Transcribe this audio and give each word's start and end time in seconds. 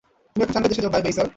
তুমি 0.31 0.41
এখন 0.43 0.53
চান্দের 0.53 0.69
দেশে 0.71 0.83
যাও, 0.83 0.91
বাই 0.93 1.01
বাই- 1.05 1.13
স্যার? 1.15 1.27